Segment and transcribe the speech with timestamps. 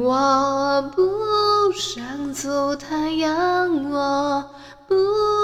[0.00, 1.02] 我不
[1.74, 4.42] 想做太阳，我
[4.88, 4.94] 不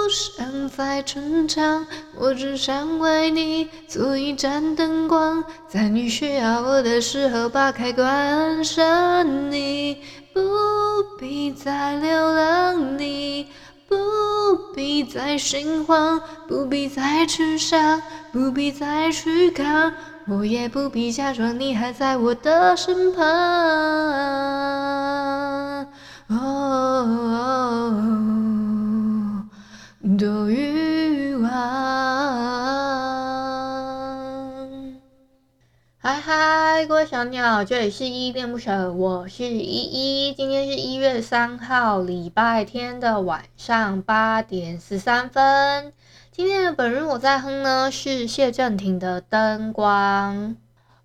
[0.09, 1.85] 想再逞强，
[2.17, 9.51] 我只想为你做一盏灯光，在你需要我的时候把开关上。
[9.51, 10.01] 你
[10.33, 10.41] 不
[11.19, 13.45] 必再流浪，你
[13.87, 13.95] 不
[14.73, 19.93] 必再心慌，不必再去想，不必再去扛。
[20.27, 23.25] 我也不必假装你还在我的身旁，
[37.09, 40.31] 小鸟，这里是依依恋不舍，我是依依。
[40.31, 45.91] 今天是一月三号，礼拜天的晚上八点十三分。
[46.31, 50.55] 今天的本日我在哼呢，是谢震廷的灯光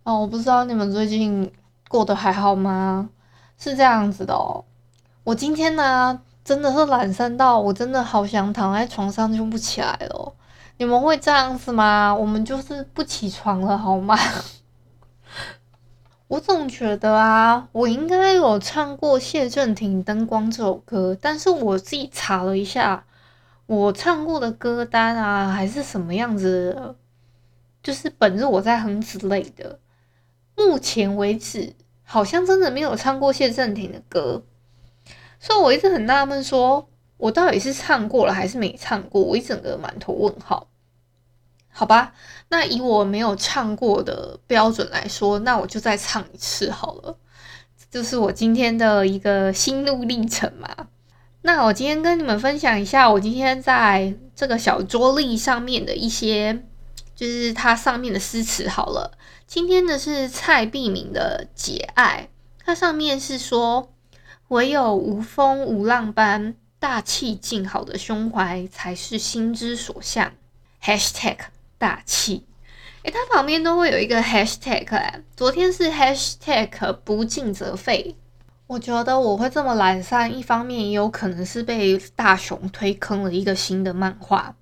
[0.03, 0.19] 哦。
[0.21, 1.51] 我不知道你们最近
[1.89, 3.09] 过得还好吗？
[3.57, 4.63] 是这样子的哦。
[5.25, 10.35] 我今天呢，真的是懒散到我真的好想躺在床上就不起来了。
[10.77, 12.15] 你们会这样子吗？
[12.15, 14.19] 我们就是不起床了好吗？
[16.27, 23.05] 我总觉得啊，我应该有唱过谢震廷《灯光》这首歌，但是我自己查了一下。
[23.67, 26.97] 我唱过的歌单啊，还是什么样子？
[27.83, 29.79] 就是本日我在哼之类的。
[30.57, 34.43] 目前为止，好像真的没有唱过谢震廷的歌，
[35.39, 36.89] 所以我一直很纳闷，说
[37.19, 39.23] 我到底是唱过了还是没唱过？
[39.23, 40.69] 我一整个满头问号。
[41.77, 42.15] 好吧，
[42.51, 47.19] 那以我没有唱过的标准来说，那我就再唱一次好了。
[47.91, 50.69] 就是我今天的一个心路历程嘛。
[51.43, 56.63] 那我今天跟你们分享一下，我今天在这个小桌历上面的一些，
[57.17, 59.11] 就是它上面的诗词好了。
[59.47, 62.29] 今天的是蔡璧名的《解爱》，
[62.65, 63.93] 它上面是说：
[64.49, 70.33] 唯有无风无浪般大气静好的胸怀，才是心之所向。
[70.83, 71.37] #hashtag
[71.85, 72.47] 大气，
[73.03, 74.87] 诶，它旁边都会有一个 hashtag，
[75.37, 78.17] 昨天是 hashtag 不进则废。
[78.67, 84.55] 我觉得我会这么懒散，一方面也有可能是被大雄推坑了一个新的漫画，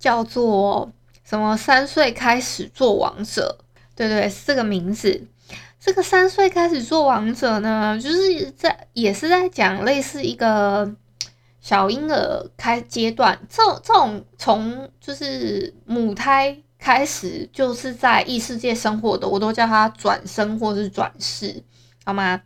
[0.00, 0.90] 叫做
[1.22, 3.58] 什么“三岁开始做王者”，
[3.94, 5.28] 对对，是这个名字。
[5.78, 10.92] 这个“三岁开始做王者”呢，就是在也是在讲类似一个
[11.68, 21.62] 小婴儿开阶段，这这种从就是母胎开始就是在异世界生活的，我都叫他转生或是转世，
[22.06, 22.40] 好吗？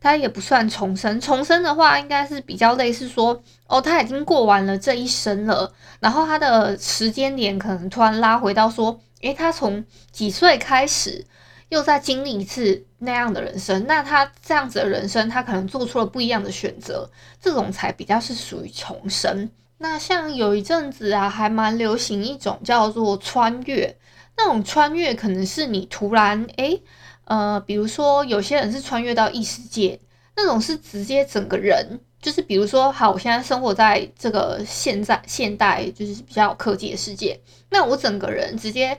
[0.00, 11.24] 他也不算重生，重生的话应该是比较类似说，哦，他已经过完了这一生了，然后他的时间点可能突然拉回到说，诶，他从几岁开始
[11.68, 17.08] 又再经历一次那样的人生，那他这样子的人生，他可能做出了不一样的选择，
[17.40, 19.50] 这种才比较是属于重生。
[19.78, 23.96] 那像有一阵子啊，还蛮流行一种叫做穿越，
[24.36, 26.82] 那种穿越可能是你突然诶。
[27.24, 30.00] 呃，比如说有些人是穿越到异世界，
[30.34, 37.38] 那种是直接整个人，就是比如说，好，我现在生活在这个现在现代，就是比较科技的世界，
[37.68, 38.98] 那我整个人直接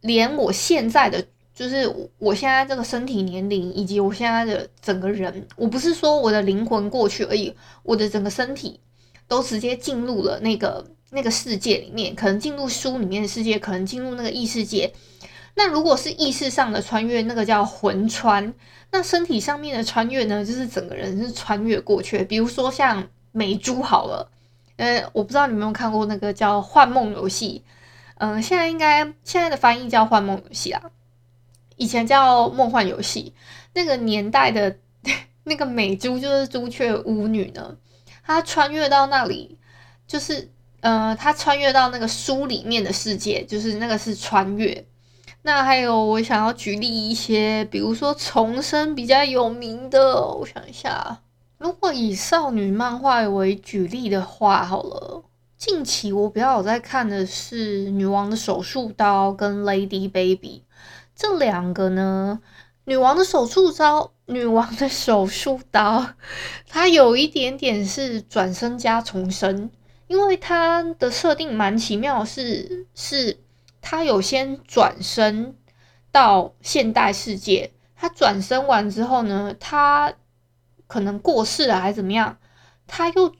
[0.00, 1.22] 连我现在的，
[1.60, 8.80] 就是我现在这个身体年龄以及我现在的整个人，我不是说我的灵魂过去而已，我的整个身体
[9.28, 14.90] 都直接进入了那个那个世界里面，可能进入书里面的世界，可能进入那个异世界。
[15.54, 18.50] 那如果是意识上的穿越，那个叫魂穿；
[18.90, 22.24] 那身体上面的穿越呢，就是整个人是穿越过去。
[22.24, 24.30] 比如说像美珠好了，
[24.76, 27.62] 呃，我不知道你有没有看过那个叫《幻梦游戏》，
[28.16, 30.80] 嗯、现在应该现在的翻译叫《幻梦游戏》啊，
[31.80, 33.32] 以前叫《梦幻游戏》。
[33.72, 34.76] 那个年代的
[35.44, 37.74] 那个美珠就是朱雀巫女呢，
[38.22, 39.56] 她穿越到那里，
[40.06, 40.50] 就是
[40.80, 44.84] 呃，她穿越到那个书里面的世界，就是那个是穿越。
[45.40, 51.22] 那还有，我想要举例一些，比如说重生比较有名的，我想一下，
[51.56, 55.24] 如果以少女漫画为举例的话，好了，
[55.56, 60.62] 近期我比较有在看的是《女王的手术刀》跟《Lady Baby》
[61.20, 62.40] 这两个呢，
[62.84, 66.14] 《女王的手术刀》《女王的手术刀，
[66.66, 69.70] 它有一点点是转生加重生，
[70.06, 73.38] 因为它的设定蛮奇妙是，是是
[73.82, 75.54] 它有先转生
[76.10, 80.14] 到现代世界，它转生完之后呢，它
[80.86, 82.38] 可能过世了还是怎么样，
[82.86, 83.34] 它又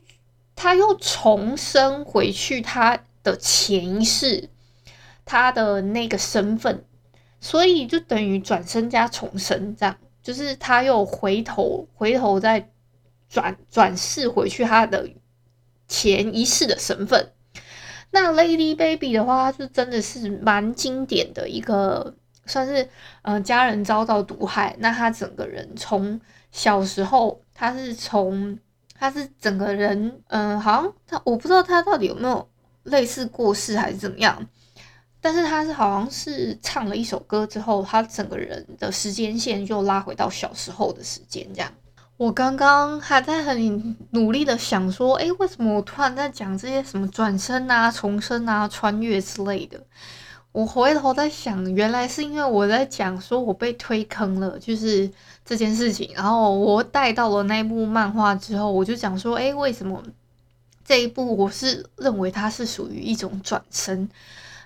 [0.55, 4.49] 它又重生回去它的前世，
[5.25, 6.85] 它的那个身份。
[7.41, 12.69] 所以就等于转生加重生，这样就是他又回头回头再
[13.27, 15.09] 转转世回去他的
[15.87, 17.31] 前一世的身份。
[18.11, 22.13] 那 Lady Baby 的话，就真的是蛮经典的一个，
[22.45, 22.87] 算是
[23.23, 26.21] 呃家人遭到毒害，那他整个人从
[26.51, 28.59] 小时候他是从
[28.99, 32.47] 他是整个人嗯、好像他我不知道他到底有没有
[32.83, 34.47] 类似过世还是怎么样。
[35.21, 41.71] 但是他是好像是唱了一首歌之后，他整个人的时间线就拉回到小时候的时间这样。
[42.17, 49.79] 我刚刚还在很努力的想说，诶，为什么我突然在讲这些什么转身啊、重生啊、穿越之类的？
[50.51, 55.09] 我回头在想，原来是因为我在讲说我被推坑了，就是
[55.45, 56.11] 这件事情。
[56.13, 60.03] 然后我带到了那部漫画之后，我就讲说，诶，为什么
[60.83, 64.09] 这一部我是认为它是属于一种转身？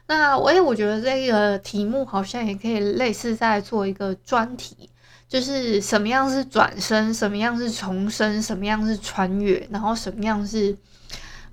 [0.07, 4.89] 那我也我觉得这个题目好像也可以类似在做一个专题，
[5.27, 10.77] 就是什么样是转生，什么样是重生，什么样是穿越，然后什么样是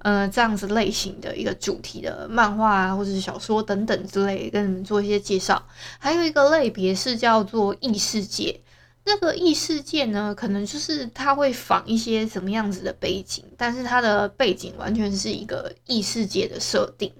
[0.00, 5.66] 呃这样子类型的一个主题的漫画啊，或者是小说等等之类，跟你们做一些介绍。
[5.98, 8.60] 还有一个类别是叫做异世界，
[9.04, 17.10] 那个异世界呢，可能就是它会仿一些什么样子的背景，但是它的背景完全是一个异世界的设定。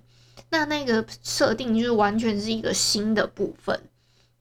[0.53, 3.89] 那那个设定就是完全是一个新的部分，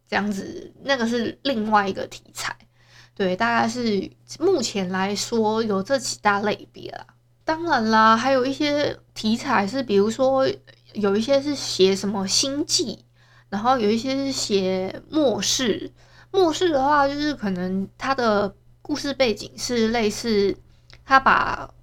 [0.09, 2.53] 这样子，那个是另外一个题材，
[3.15, 7.07] 对，大概是目前来说有这几大类别啦。
[7.45, 10.45] 当然啦，还有一些题材是，比如说
[10.91, 13.05] 有一些是写什么星际，
[13.47, 15.93] 然后有一些是写末世。
[16.31, 20.57] 末世的话，就是可能它的故事背景是类似，
[21.05, 21.73] 他把，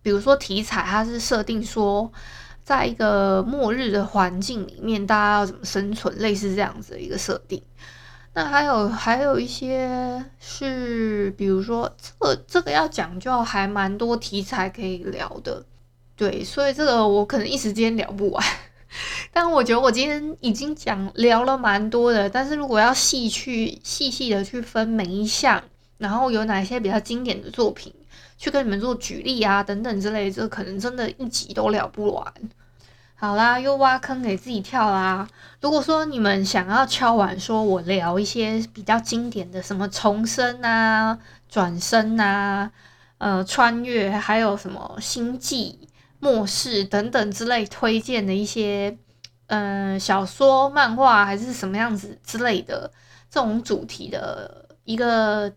[0.00, 2.10] 比如说题材，它是设定说。
[2.64, 6.16] 在一个末日的环境里面，大家要怎么生存？
[6.18, 7.62] 类似这样子的一个设定。
[8.34, 15.62] 那还有还有一些是，比如说这个这个要讲就还蛮多题材可以聊的，
[16.16, 18.44] 对，所以这个我可能一时间聊不完。
[19.32, 25.62] 但我觉得我今天已经讲聊了蛮多的，但是如果要细去细细的去分每一项，
[25.98, 27.92] 然后有哪些比较经典的作品。
[28.42, 32.34] 去跟你们做举例啊，等等之类，这可能真的一集都聊不完。
[33.14, 35.28] 好啦，又挖坑给自己跳啦。
[35.60, 41.16] 如果说你们想要敲碗，说我聊一些比较经典的，什么重生啊、
[41.48, 42.68] 转生啊、
[43.18, 45.88] 呃、穿越，还有什么星际、
[46.18, 48.98] 末世等等之类推荐的一些，
[49.46, 52.90] 嗯、小说、漫画还是什么样子之类的
[53.30, 55.52] 这种主题的一个。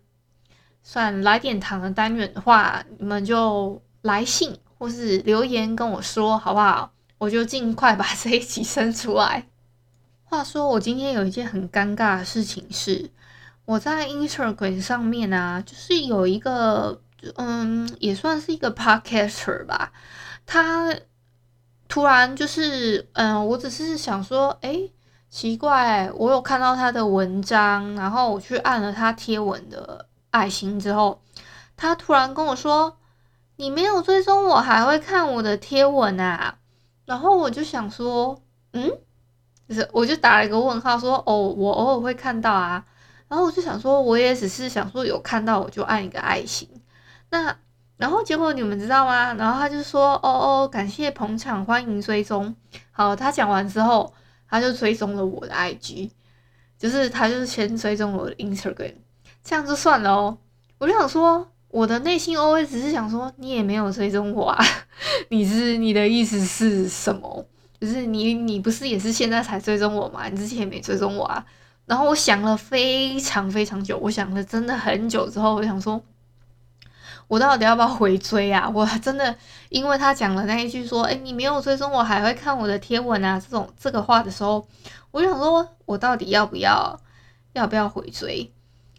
[0.88, 6.92] 算来点糖的单元的话，你们就来信或是留言跟我说好不好？
[7.18, 9.48] 我就尽快把这一集生出来。
[10.22, 13.10] 话说，我今天有一件很尴尬的事情是，
[13.64, 17.00] 我在 Instagram 上面啊，就是有一个，
[17.34, 19.92] 嗯，也算是一个 Podcaster 吧，
[20.46, 20.94] 他
[21.88, 24.92] 突然就是，嗯，我只是想说，诶，
[25.28, 30.06] 奇怪，我有看到他的文章，然后我去按了他贴文的。
[30.36, 31.22] 爱心之后，
[31.76, 32.98] 他突然跟我说
[33.56, 36.58] ：“你没有追踪我，还会看我的贴文啊？”
[37.06, 38.38] 然后我就想说
[38.74, 38.90] ：“嗯，
[39.66, 42.84] 就是我就打了一个问号，说：‘哦，我偶尔会看到啊。’
[43.28, 46.68] 然后我就想说，我也只是想说有看到我就按一个爱心。
[47.30, 47.56] 那
[47.96, 49.32] 然后结果你们知道吗？
[49.34, 52.54] 然后他就说：‘哦哦，感谢捧场，欢迎追踪。’
[52.92, 54.12] 好，他讲完之后，
[54.50, 56.10] 他就追踪了我的 IG，
[56.78, 58.96] 就是他就是先追踪我的 Instagram。”
[59.46, 60.36] 这样就算了哦，
[60.78, 64.64] 我就想说，我的内心 OS 只是想说，你也没有追踪我啊，
[65.30, 67.46] 你是你的意思是什么？
[67.80, 70.28] 就是你你不是也是现在才追踪我吗？
[70.28, 71.46] 你之前也没追踪我啊？
[71.84, 76.02] 然后我想了非常非常久，我想了真的很久之后，我想说，
[77.28, 78.68] 我到底要不要回追啊？
[78.74, 79.32] 我真的
[79.68, 83.38] 因为他讲了那一句说，诶，你没有追踪我，还会看我的贴文啊？
[83.38, 84.66] 这种这个话的时候，
[85.12, 86.98] 我就想说，我到底要不要
[87.52, 88.52] 要不要回追？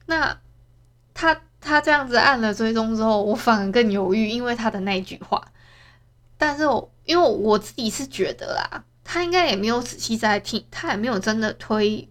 [0.08, 0.38] 那
[1.14, 5.42] 他他这样子按了追踪之后，我反而更犹豫，因为他的那句话。
[6.38, 12.08] 但是我因为我自己是觉得啦，他应该也没有仔细在听，他也没有真的推，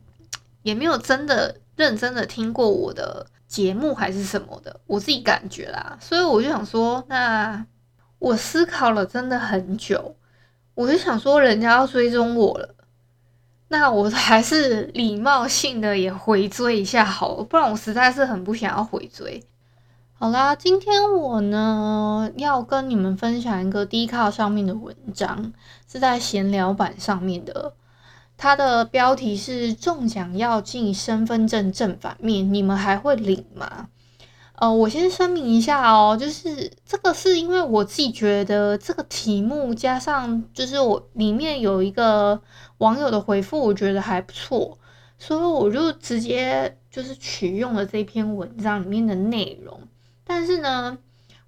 [0.62, 5.96] 也没有真的认真的听过我的节目还是什么的，我自己感觉啦。
[6.00, 7.64] 所以我就想说，那
[8.18, 10.16] 我思考了真的很久，
[10.74, 12.74] 我就想说，人家要追踪我了。
[13.78, 19.44] 那我还是礼貌性的也回追一下好了，不然我实在是很不想要回追。
[20.14, 25.52] 好啦，今天我呢要跟你们分享一个 Dcard 上面的文章，
[25.86, 27.74] 是在闲聊版上面的，
[28.38, 33.88] 它的标题是“中奖要寄身份证正反面，你们还会领吗？”
[34.58, 42.40] 呃，我先声明一下哦，就是这个是因为我自己觉得这个题目加上就是我里面有一个
[42.78, 44.78] 网友的回复，我觉得还不错，
[45.18, 49.78] 所以我就直接就是取用了这篇文章里面的内容。
[50.24, 50.96] 但是呢，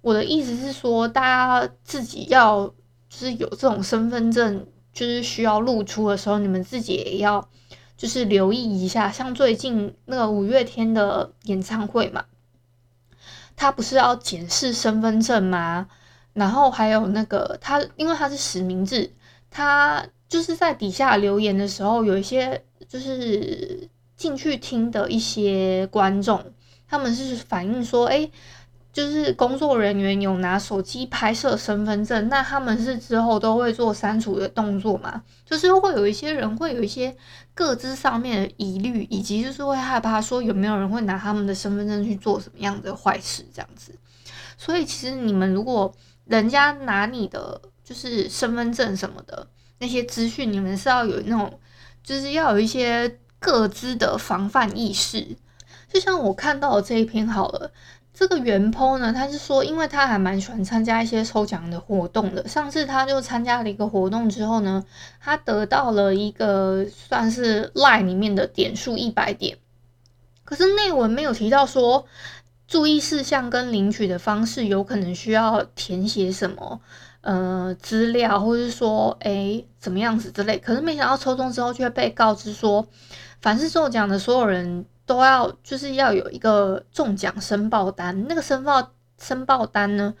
[0.01, 2.67] 我的意思是说，大家自己要
[3.09, 7.49] 就是有这种身份证，就是需要露出的时候，你们自己也要
[7.97, 9.11] 就是留意一下。
[9.11, 12.25] 像最近那个五月天的演唱会嘛。
[13.59, 15.85] 他不是要检视身份证吗？
[16.31, 19.11] 然后还有那个他，因为他是实名制，
[19.51, 26.41] 他就是在底下留言的时候，有一些就是进去听的一些观众，
[26.87, 28.31] 他们是反映说，哎。
[28.91, 35.21] 就是工作人员有拿手机拍摄身份证，那他们是之后都会做删除的动作嘛？
[35.45, 37.15] 就是会有一些人会有一些
[37.53, 43.93] 各自上面的疑虑，以及就是会害怕说有没有人会拿他们的身份证去做什么样的坏事这样子。
[44.57, 45.93] 所以其实你们如果
[46.25, 51.59] 人家拿你的就是身份证什么的那些资讯，你们是要有那种
[52.03, 55.37] 就是要有一些各自的防范意识。
[55.91, 57.71] 就像我看到的这一篇好了。
[58.19, 62.45] 这个原 PO 呢，他是说，因为他还蛮喜欢参加一些抽奖的活动的。
[62.49, 64.83] 上次他就参加了一个活动之后呢，
[65.21, 69.57] 他得到了一个算是 LINE 里面的点数一百点。
[70.43, 72.07] 可是内文没有提到说
[72.67, 76.81] 注意事项跟领取的方式，有可能需要填写什么
[77.21, 80.57] 呃资料，或是说诶怎么样子之类。
[80.59, 82.85] 可是没想到抽中之后却被告知说，
[83.39, 84.85] 凡是中奖的所有人。
[85.09, 90.13] 都要就是要有一个中奖申报单，那个申报申报单呢，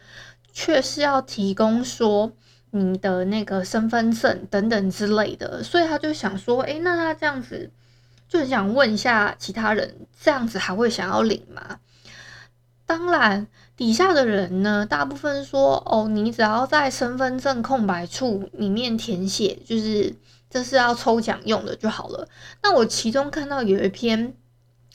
[0.51, 2.31] 却是要提供说
[2.71, 7.69] 你的那个身份证等等之类的，所以他就想说，诶，那他这样子
[8.27, 11.77] 就很想问一下其他人，这样子还会想要领吗？
[12.87, 13.45] 当然，
[13.77, 20.15] 底下的人呢，大部分说，哦，你只要在身份证空白处里面填写，就是
[20.49, 22.27] 这是要抽奖用的就好了。
[22.63, 24.33] 那我其中看到有一篇。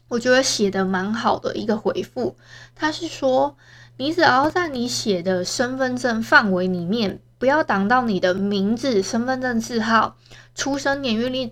[0.08, 2.36] 我觉得写的蛮好的一个回复，
[2.74, 3.56] 他是说，
[3.96, 10.16] 你只要在你写的身份证范围里面，不要挡到你的名字、身份证字号、
[10.54, 11.50] 出生年月日、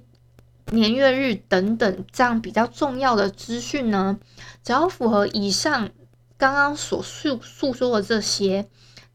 [0.66, 4.18] 年月日等等这样比较重要的资讯呢，
[4.62, 5.90] 只要符合以上
[6.37, 8.68] 刚刚所述诉说的这些。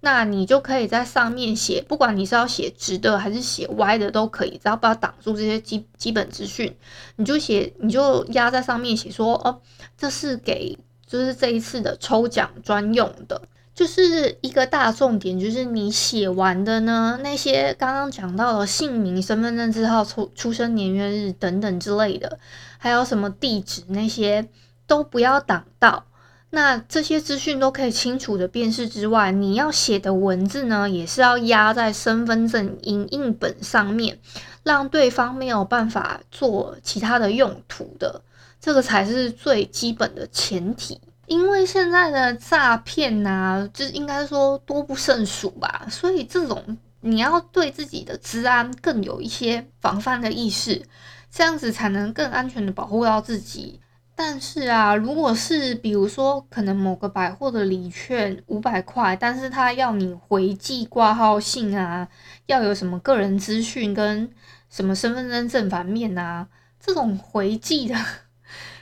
[0.09, 6.73] 那你就可以在上面写，不管你是要写直的还是写歪的都可以，只要不要挡住这些基基本资讯，
[7.17, 9.59] 你就写，你就压在上面写说，哦，
[9.97, 13.41] 这是给就是这一次的抽奖专用的，
[13.75, 22.39] 就是一个大重点，就是你写完的呢，那些刚刚讲到的姓名、身份证字号、出出生年月日等等之类的，
[22.77, 24.47] 还有什么地址那些
[24.87, 26.05] 都不要挡到。
[26.49, 34.17] 那这些资讯都可以清楚的辨识之外，你要写的文字呢，也是要压在身份证影印本上面，
[34.63, 38.21] 让对方没有办法做其他的用途的，
[38.61, 40.99] 这个才是最基本的前提。
[41.25, 50.81] 因为现在的诈骗呐，就应该说多不胜数吧，所以这种你要对自己的治安更有一些防范的意识，
[51.29, 53.81] 这样子才能更安全的保护到自己。
[54.19, 62.07] 但是啊，如果是比如说，可能某个百货的礼券五百块，但是他要你回寄挂号信啊，
[62.47, 64.27] 要有什么个人资讯跟
[64.71, 66.47] 什么身份证正反面啊，
[66.79, 67.95] 这种回寄的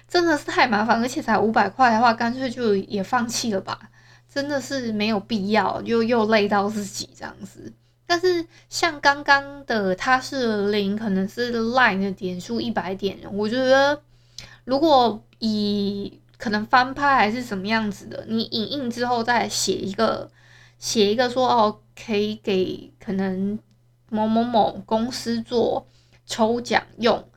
[0.07, 3.77] 真的是太麻烦，而且才五百块的话，干脆就也放弃了吧，
[4.33, 7.73] 真的是没有必要，又又累到自己这样子。
[8.07, 14.01] 但是像刚刚的他是零，可能是 Line 的点数一百点，我觉得。
[14.65, 20.29] 如果以可能翻拍还是什么样子的，你影印之后再写一个，
[20.77, 23.57] 写一个说哦，可以给可能
[24.09, 25.87] 某某某公司做
[26.25, 27.27] 抽奖用。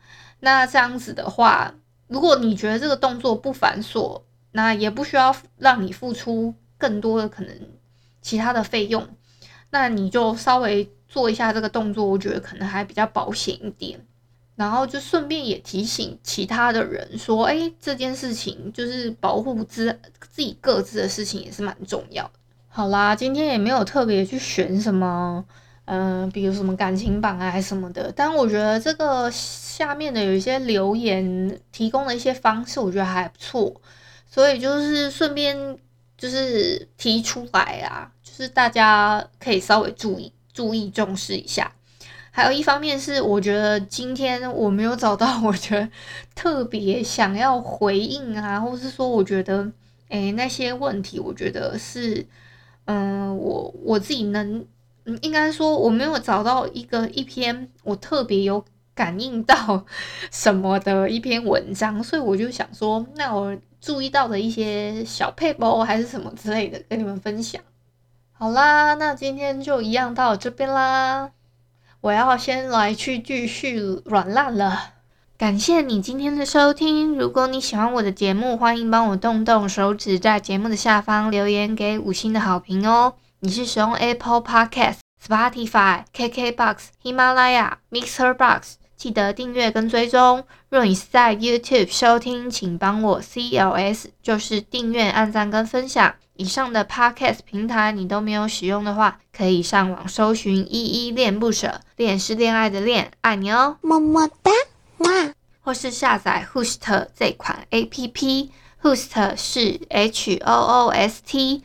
[0.40, 1.74] 那这样子的话，
[2.06, 7.54] 如果你觉得这个动作不繁琐，那也不需要让你付出更多的可能
[8.20, 9.08] 其他的费用，
[9.70, 14.06] 那你就稍微做一下这个动作，我觉得可能还比较保险一点。
[14.58, 19.96] 然后就顺便也提醒其他的人说，哎，这件事情就是保护自
[20.28, 22.30] 自己各自的事情也是蛮重要的。
[22.66, 25.44] 好啦，今天也没有特别去选什么，
[25.84, 28.12] 嗯、比如什么感情榜啊，什么的。
[28.16, 33.80] 但我觉得这个下面的有一些留言提供的一些方式，我觉得还不错，
[34.28, 35.78] 所以就是顺便
[36.16, 41.72] 就是提出来啊，就是大家可以稍微注意注意重视一下。
[42.30, 45.88] 还有一方面是，我觉得今天我没有找到，我觉得
[46.34, 49.72] 特别想要回应啊，或是说，我觉得，
[50.08, 52.26] 诶，那些问题，我觉得是，
[52.84, 54.64] 嗯，我我自己能，
[55.22, 59.84] 应该说我没有找到一个一篇我特别有感应到
[60.30, 67.60] 什么的一篇文章，所以我就想说，那我注意到的一些小配包还是什么之类的，跟你们分享。
[68.32, 71.32] 好啦，那今天就一样到这边啦。
[72.00, 74.94] 我要先来去继续软烂了。
[75.36, 77.16] 感谢你今天的收听。
[77.16, 83.14] 如果你喜欢我的节目，欢迎帮我动动手指，在节目的下方留言给五星的好评哦。
[83.40, 90.44] 你是使用 Apple Podcast、Spotify、KKBox、喜马拉雅、Mixer Box，记得订阅跟追踪。
[90.68, 96.14] 若你是在 YouTube 收听，请帮我 CLS，就是订阅、按赞跟分享。
[96.38, 104.52] 以上的 Podcast 平台你都没有使用的话，可以上网搜寻依依恋不舍，恋是恋爱的恋，爱你哦，么么哒，
[104.98, 105.08] 哇！
[105.60, 111.64] 或是下载 Host 这款 APP，Host 是 H O O S T。